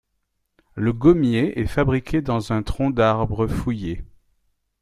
[0.73, 4.03] Le gommier est fabriqué dans un tronc d'arbre fouillé.